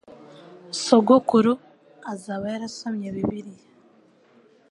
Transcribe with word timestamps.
Sogokuru 0.83 1.53
azaba 2.11 2.45
yarasomye 2.53 3.07
Bibiliya 3.15 3.65